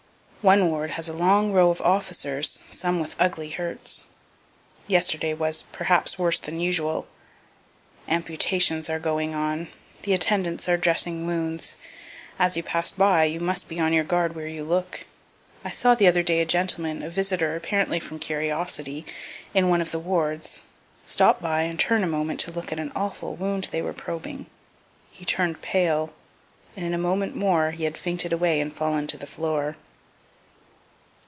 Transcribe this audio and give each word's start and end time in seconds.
One 0.41 0.71
ward 0.71 0.89
has 0.97 1.07
a 1.07 1.13
long 1.13 1.51
row 1.53 1.69
of 1.69 1.79
officers, 1.81 2.57
some 2.67 2.99
with 2.99 3.15
ugly 3.19 3.51
hurts. 3.51 4.05
Yesterday 4.87 5.35
was 5.35 5.65
perhaps 5.71 6.17
worse 6.17 6.39
than 6.39 6.59
usual. 6.59 7.05
Amputations 8.09 8.89
are 8.89 8.97
going 8.97 9.35
on 9.35 9.67
the 10.01 10.13
attendants 10.15 10.67
are 10.67 10.77
dressing 10.77 11.27
wounds. 11.27 11.75
As 12.39 12.57
you 12.57 12.63
pass 12.63 12.89
by, 12.89 13.25
you 13.25 13.39
must 13.39 13.69
be 13.69 13.79
on 13.79 13.93
your 13.93 14.03
guard 14.03 14.33
where 14.35 14.47
you 14.47 14.63
look. 14.63 15.05
I 15.63 15.69
saw 15.69 15.93
the 15.93 16.07
other 16.07 16.23
day 16.23 16.39
a 16.41 16.45
gentlemen, 16.47 17.03
a 17.03 17.09
visitor 17.11 17.55
apparently 17.55 17.99
from 17.99 18.17
curiosity, 18.17 19.05
in 19.53 19.69
one 19.69 19.79
of 19.79 19.91
the 19.91 19.99
wards, 19.99 20.63
stop 21.05 21.43
and 21.45 21.79
turn 21.79 22.03
a 22.03 22.07
moment 22.07 22.39
to 22.39 22.51
look 22.51 22.71
at 22.71 22.79
an 22.79 22.91
awful 22.95 23.35
wound 23.35 23.65
they 23.71 23.83
were 23.83 23.93
probing. 23.93 24.47
He 25.11 25.23
turn'd 25.23 25.61
pale, 25.61 26.13
and 26.75 26.83
in 26.83 26.95
a 26.95 27.07
moment 27.07 27.35
more 27.35 27.69
he 27.69 27.83
had 27.83 27.95
fainted 27.95 28.33
away 28.33 28.59
and 28.59 28.75
fallen 28.75 29.05
to 29.05 29.17
the 29.19 29.27
floor. 29.27 29.75